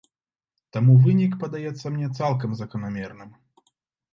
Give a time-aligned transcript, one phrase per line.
[0.77, 3.29] Таму вынік падаецца мне цалкам заканамерным.